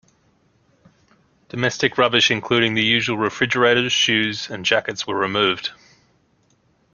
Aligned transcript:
Domestic 1.49 1.95
rubbish 1.95 2.31
including 2.31 2.73
the 2.73 2.81
usual 2.83 3.19
refrigerators, 3.19 3.93
shoes, 3.93 4.49
and 4.49 4.65
jackets 4.65 5.05
were 5.05 5.13
removed. 5.15 5.73